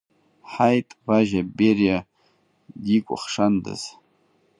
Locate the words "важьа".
1.07-1.41